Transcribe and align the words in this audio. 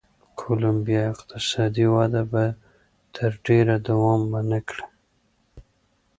کولمبیا 0.39 1.01
اقتصادي 1.13 1.85
وده 1.95 2.21
به 2.31 2.43
تر 3.15 3.31
ډېره 3.45 3.75
دوام 3.87 4.21
و 4.31 4.35
نه 4.51 4.59
کړي. 4.67 4.85